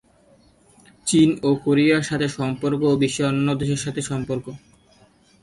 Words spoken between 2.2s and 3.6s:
সম্পর্ক ও বিশ্বের অন্যান্য